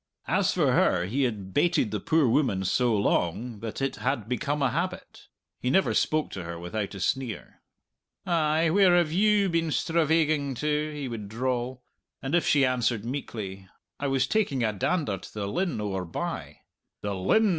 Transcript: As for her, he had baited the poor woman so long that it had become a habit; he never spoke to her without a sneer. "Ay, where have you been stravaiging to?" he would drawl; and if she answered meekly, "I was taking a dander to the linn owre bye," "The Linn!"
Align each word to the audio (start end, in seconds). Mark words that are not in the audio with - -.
As 0.27 0.51
for 0.51 0.71
her, 0.71 1.05
he 1.05 1.25
had 1.25 1.53
baited 1.53 1.91
the 1.91 1.99
poor 1.99 2.27
woman 2.27 2.65
so 2.65 2.95
long 2.97 3.59
that 3.59 3.83
it 3.83 3.97
had 3.97 4.27
become 4.27 4.63
a 4.63 4.71
habit; 4.71 5.27
he 5.59 5.69
never 5.69 5.93
spoke 5.93 6.31
to 6.31 6.41
her 6.43 6.57
without 6.57 6.95
a 6.95 6.99
sneer. 6.99 7.61
"Ay, 8.25 8.71
where 8.71 8.97
have 8.97 9.11
you 9.11 9.47
been 9.47 9.69
stravaiging 9.69 10.55
to?" 10.55 10.91
he 10.91 11.07
would 11.07 11.29
drawl; 11.29 11.83
and 12.19 12.33
if 12.33 12.47
she 12.47 12.65
answered 12.65 13.05
meekly, 13.05 13.67
"I 13.99 14.07
was 14.07 14.25
taking 14.25 14.63
a 14.63 14.73
dander 14.73 15.19
to 15.19 15.31
the 15.35 15.47
linn 15.47 15.79
owre 15.79 16.03
bye," 16.03 16.61
"The 17.01 17.13
Linn!" 17.13 17.49